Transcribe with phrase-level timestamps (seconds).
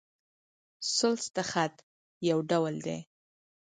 [0.95, 1.75] ثلث د خط؛
[2.29, 2.99] یو ډول دﺉ.